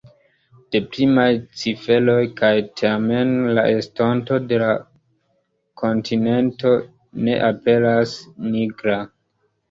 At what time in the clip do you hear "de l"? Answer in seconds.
4.53-4.65